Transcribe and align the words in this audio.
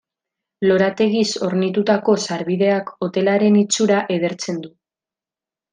Lorategiz 0.69 1.27
hornitutako 1.49 2.15
sarbideak 2.27 2.91
hotelaren 3.07 3.61
itxura 3.65 4.05
edertzen 4.19 4.63
du. 4.67 4.77